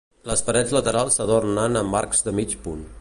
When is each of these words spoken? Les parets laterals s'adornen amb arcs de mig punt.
Les 0.29 0.41
parets 0.47 0.71
laterals 0.75 1.19
s'adornen 1.19 1.81
amb 1.83 1.99
arcs 2.01 2.27
de 2.29 2.35
mig 2.41 2.57
punt. 2.67 2.83